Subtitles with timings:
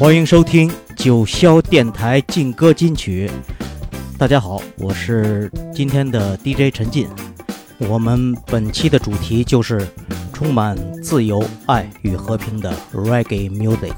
[0.00, 3.30] 欢迎收听九霄电台劲歌金曲。
[4.16, 7.06] 大家好，我是今天的 DJ 陈进。
[7.76, 9.86] 我们本期的主题就是
[10.32, 13.92] 充满自由、爱与和平的 Reggae Music。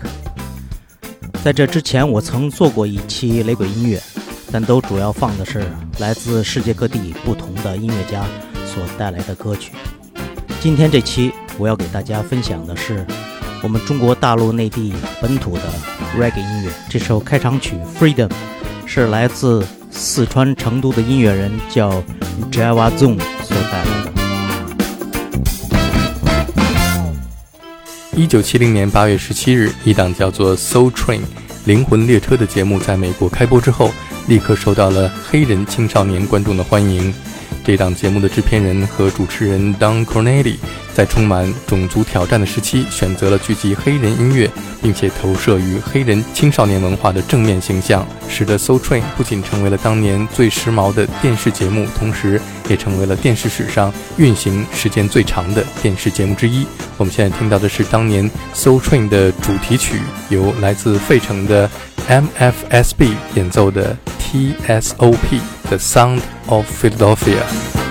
[1.45, 4.03] 在这之前，我曾做过一期雷鬼音乐，
[4.51, 5.65] 但都主要放的是
[6.01, 8.27] 来自世界各地不同的音乐家
[8.67, 9.71] 所带来的歌曲。
[10.59, 13.07] 今天这期我要给大家分享的是
[13.63, 15.63] 我们中国大陆内地本土的
[16.19, 16.73] Reggae 音乐。
[16.89, 18.29] 这首开场曲《Freedom》
[18.87, 22.03] 是来自四川成都的音乐人叫
[22.51, 24.13] Java Zone 所带来的。
[28.17, 31.21] 一九七零年八月十七日，一档叫做《Soul Train》
[31.65, 33.93] 灵魂列车的节目在美国开播之后，
[34.27, 37.15] 立刻受到了黑人青少年观众的欢迎。
[37.65, 40.57] 这档节目的制片人和主持人 Don Corneli
[40.93, 44.51] 在充满种族挑战的时期，选择了聚集黑人音乐，
[44.83, 56.67] 并且投射于黑人青少年文化的正面形象，使得《Soul Train》不仅成为了当年最时髦的电视节目，同时也成为了电视史上运行时间最长的电视节目之一。
[56.99, 61.71] 我们现在听到的是当年《Soul Train》的主题曲，由来自费城的
[62.09, 63.97] MFSB 演奏的
[64.33, 67.82] TSOP。The Sound of Philadelphia。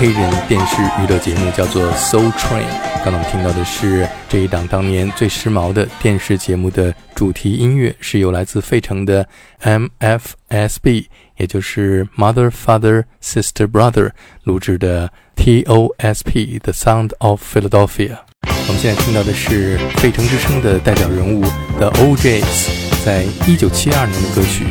[0.00, 2.62] 黑人电视娱乐节目叫做《Soul Train》。
[3.04, 9.28] 刚刚我们听到的是这一档当年最时髦的电视节目的主题音乐，是由来自费城的
[9.62, 11.04] MFSB，
[11.36, 14.12] 也就是 Mother Father Sister Brother
[14.44, 18.20] 录制的 TOSP The Sound of Philadelphia。
[18.68, 21.42] 我们现在听到的是费城之声的代表人物
[21.78, 24.64] The O'Jays 在一九七二年的歌曲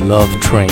[0.08, 0.66] 《Love Train》。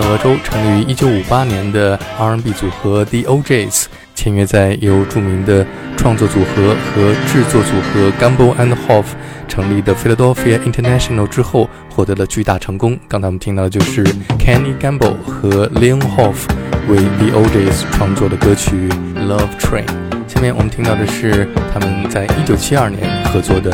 [0.00, 5.66] 亥俄州，成立于1958年的 R&B 组合 The OJAS 签约在由著名的
[5.96, 9.06] 创作组合和制作组合 Gamble and Hoff
[9.48, 12.96] 成立的 Philadelphia International 之后，获得了巨大成功。
[13.08, 14.04] 刚才我们听到的就是
[14.38, 16.46] Kenny Gamble 和 Leon Hoff
[16.88, 19.86] 为 The OJAS 创作的歌曲 Love Train。
[20.28, 23.72] 下面我们听到的是他们在1972年合作的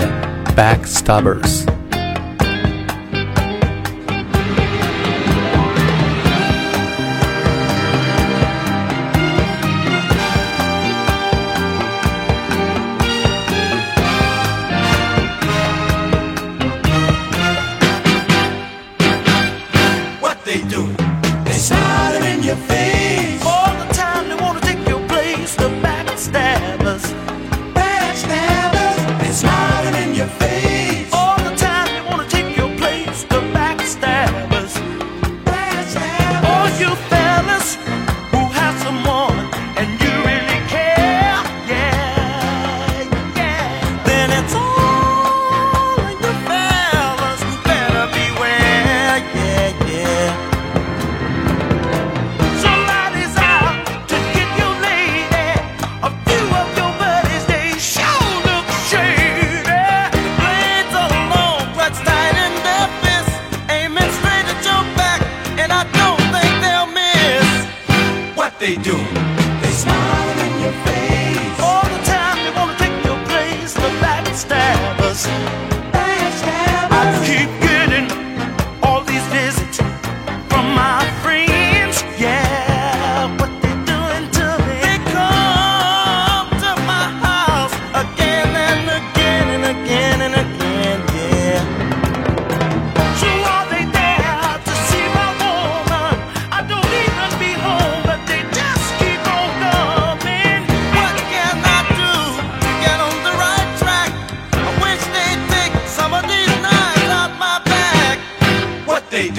[0.56, 1.83] Backstabbers。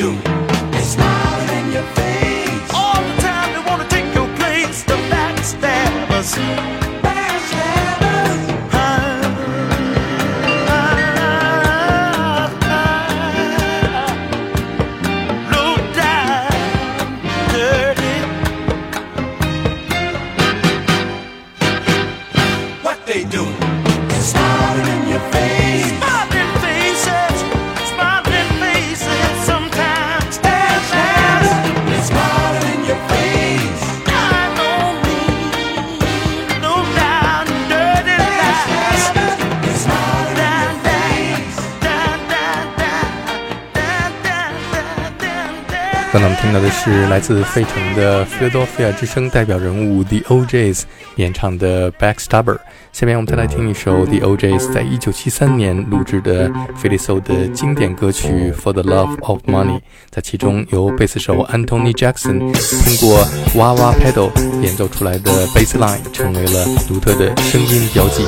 [0.05, 0.34] 刚
[46.85, 50.83] 是来自费城的 Philadelphia 之声代表人物 The O'Jays
[51.15, 52.59] 演唱的 Backstabber。
[52.93, 56.47] 下面我们再来听一首 The O'Jays 在一九七三年录制的
[56.79, 59.79] Philly Soul 的经典歌曲 For the Love of Money。
[60.11, 64.29] 在其中，由贝斯手 Anthony Jackson 通过哇哇 pedal
[64.61, 68.23] 演奏出来的 bass line 成为了独特的声音标记。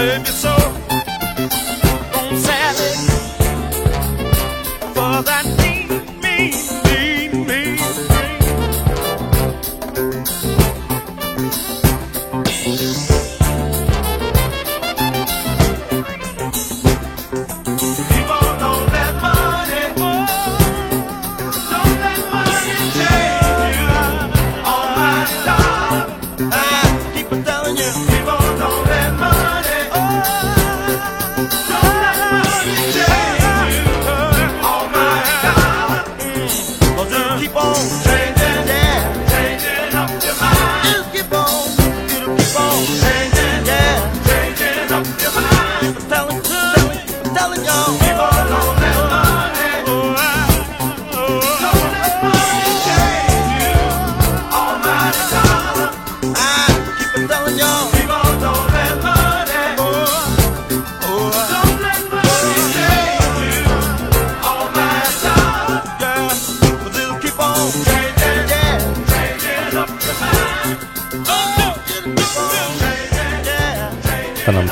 [0.00, 0.99] baby, so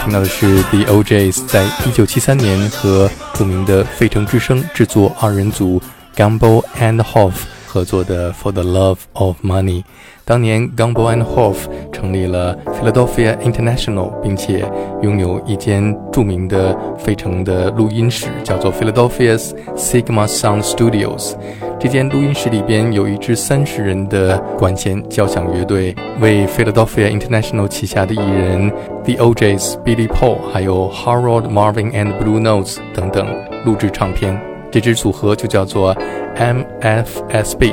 [0.09, 5.83] 听到的是 The OJ's 在一九七三年和著名的费城之声制作二人组
[6.17, 7.35] Gamble and Hoff
[7.67, 9.83] 合作的《For the Love of Money》。
[10.29, 11.57] 当年 Gumbo and Hoff
[11.91, 14.63] 成立了 Philadelphia International，并且
[15.01, 21.33] 拥有一间著名的费城的录音室，叫做 Philadelphia's Sigma Sound Studios。
[21.81, 28.71] 这间录音室里边有一支三十人的管弦交响乐队，为 Philadelphia International 旗下的艺人
[29.05, 33.27] The OJ's、Billy Paul，还有 Harold Marvin and Blue Notes 等等
[33.65, 34.39] 录制唱片。
[34.71, 35.95] 这支组合就叫做
[36.37, 37.73] MFSB。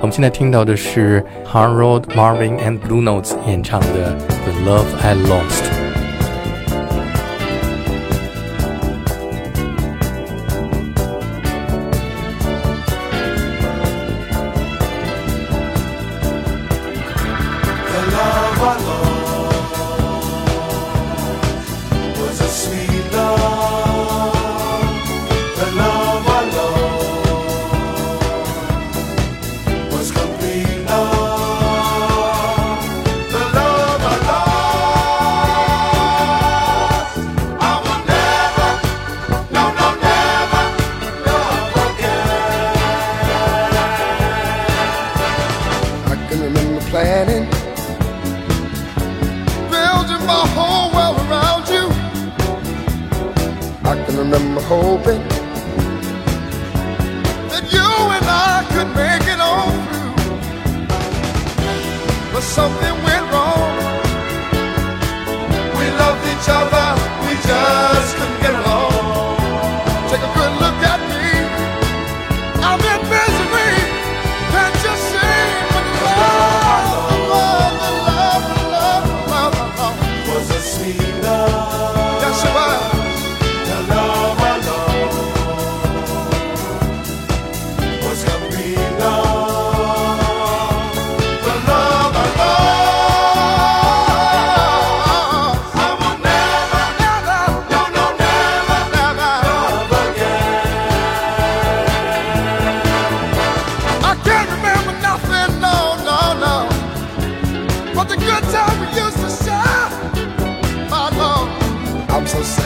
[0.00, 3.86] 我们现在听到的是 Harold Marvin and Blue Notes 演唱的
[4.44, 5.80] 《The Love I Lost》。
[62.44, 63.72] Something went wrong.
[65.78, 66.86] We loved each other,
[67.24, 68.33] we just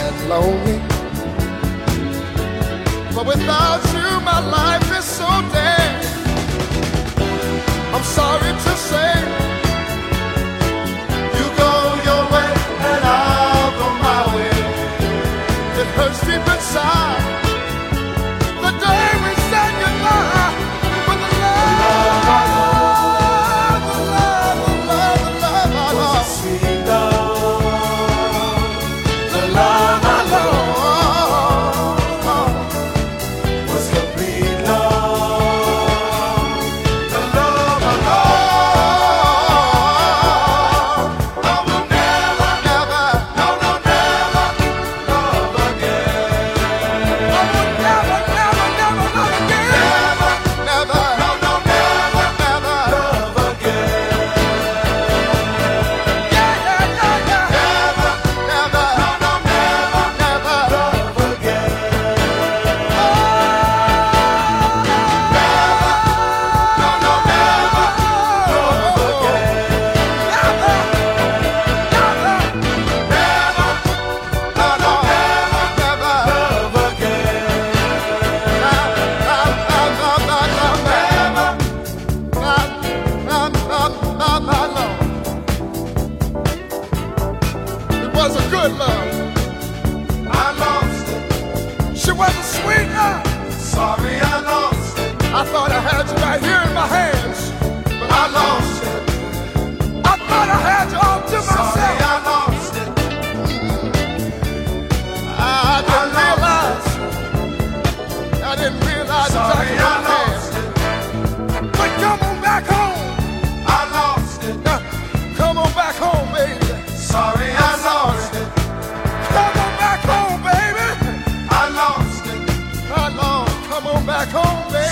[0.05, 0.79] and lonely.
[3.15, 6.05] But without you, my life is so dead.
[7.93, 9.11] I'm sorry to say,
[11.37, 11.73] You go
[12.07, 12.51] your way
[12.91, 14.55] and I'll go my way.
[15.81, 17.28] it hurts deep inside.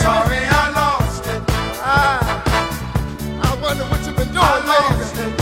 [0.08, 1.44] Sorry, I lost it.
[1.84, 2.54] I,
[3.28, 4.40] I wonder what you've been I
[4.74, 5.34] lost it.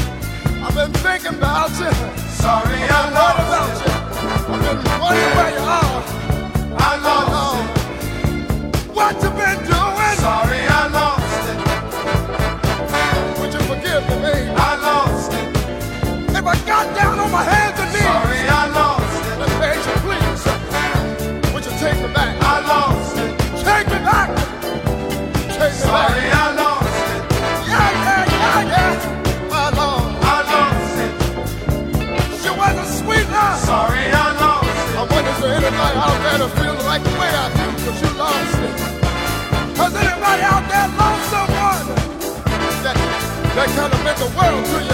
[0.66, 1.92] I've been thinking about you.
[2.44, 3.92] Sorry, I I've been about lost you.
[3.92, 3.98] it.
[4.52, 6.04] I've been wondering where you are.
[6.90, 7.68] I lost it.
[8.98, 10.18] What you been doing?
[10.26, 11.60] Sorry, I lost it.
[13.40, 14.36] Would you forgive me?
[14.56, 15.48] I lost it.
[16.38, 17.05] If I got down
[40.36, 41.96] Has anybody out there lost someone
[42.84, 42.96] that,
[43.56, 44.85] that kind of meant the world to you?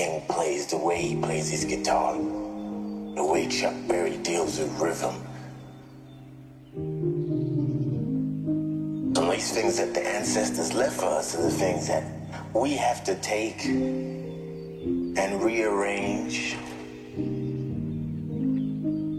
[0.00, 5.14] King plays, the way he plays his guitar, the way Chuck Berry deals with rhythm.
[9.14, 12.02] Some of these things that the ancestors left for us are the things that
[12.54, 16.56] we have to take and rearrange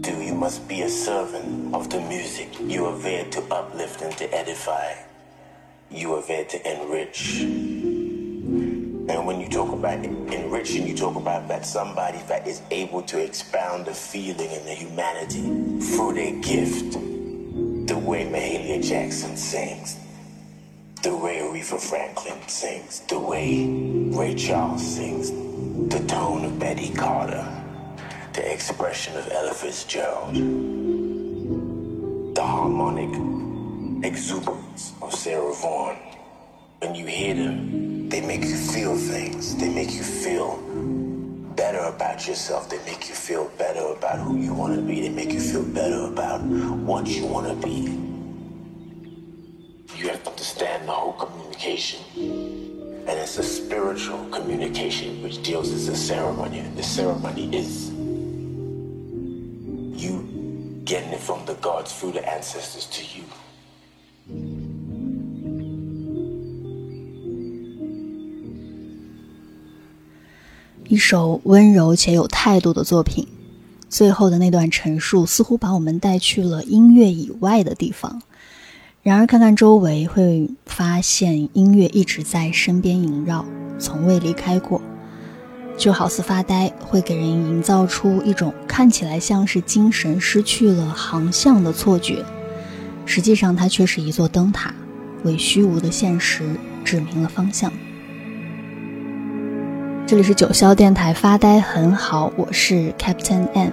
[0.02, 0.20] do.
[0.20, 2.58] You must be a servant of the music.
[2.58, 4.94] You are there to uplift and to edify.
[5.92, 7.91] You are there to enrich.
[9.08, 13.18] And when you talk about enriching, you talk about that somebody that is able to
[13.18, 15.42] expound the feeling and the humanity
[15.80, 16.92] through their gift.
[17.88, 19.98] The way Mahalia Jackson sings,
[21.02, 23.66] the way Aretha Franklin sings, the way
[24.12, 25.30] Ray Charles sings,
[25.92, 27.46] the tone of Betty Carter.
[28.34, 30.34] The expression of Ella Fitzgerald,
[32.34, 33.10] the harmonic
[34.04, 35.98] exuberance of Sarah Vaughan.
[36.78, 39.56] When you hear them, they make you feel things.
[39.56, 40.58] They make you feel
[41.56, 42.68] better about yourself.
[42.68, 45.00] They make you feel better about who you want to be.
[45.00, 47.98] They make you feel better about what you want to be.
[49.96, 52.02] You have to understand the whole communication.
[52.14, 56.58] And it's a spiritual communication which deals as a ceremony.
[56.58, 57.88] And the ceremony is
[60.04, 64.61] you getting it from the gods through the ancestors to you.
[70.92, 73.26] 一首温柔且有态度的作品，
[73.88, 78.20] 最后的那段陈述似乎把我们带去了音乐以外的地方。
[79.02, 83.46] 然而，看看周围，会发现音乐一直在身边萦绕，
[83.78, 84.82] 从未离开过。
[85.78, 92.22] 就好似发呆，会给人营造出一种看起来像是精神失去了航向的错觉，
[93.06, 94.74] 实际上它却是一座灯塔，
[95.24, 96.44] 为虚无的现实
[96.84, 97.72] 指明了方向。
[100.12, 103.72] 这里是九霄电台，发呆很好，我是 Captain N，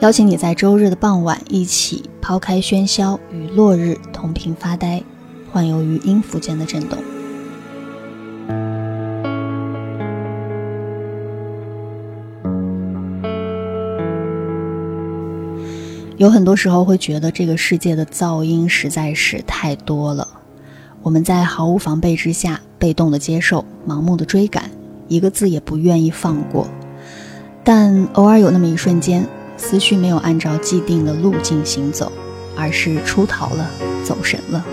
[0.00, 5.00] 邀请你在周日的傍晚一起抛开喧嚣，与落日同频发呆，
[5.52, 6.98] 幻游于音符间的震动。
[16.16, 20.26] 有很多时候会觉得这个世界的噪音实在是太多了，
[21.00, 24.68] 我们在毫无防备之下，被动的接受，盲目的追赶，
[25.10, 26.66] 一个字也不愿意放过。
[27.62, 29.26] 但偶尔有那么一瞬间，
[29.58, 32.10] 思绪没有按照既定的路径行走，
[32.56, 33.70] 而是出逃了，
[34.02, 34.64] 走神了，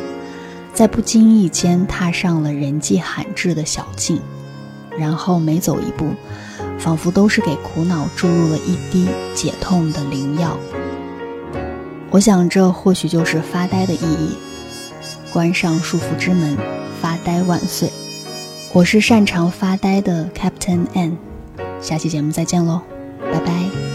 [0.74, 4.22] 在不经意间踏上了人迹罕至的小径，
[4.98, 6.12] 然后每走一步，
[6.80, 10.58] 仿佛都是给苦恼注入了一滴解痛的灵药。
[12.10, 14.38] 我想，这或许就是发呆的意义。
[15.34, 16.58] 关上束缚之门，
[17.02, 17.92] 发呆万岁。
[18.74, 21.18] 我是擅长发呆的 Captain N，
[21.82, 22.82] 下期节目再见喽，
[23.32, 23.87] 拜拜。